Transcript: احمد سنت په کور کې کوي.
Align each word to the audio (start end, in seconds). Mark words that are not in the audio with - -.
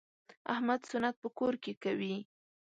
احمد 0.53 0.81
سنت 0.89 1.15
په 1.23 1.29
کور 1.37 1.53
کې 1.63 1.73
کوي. 1.83 2.15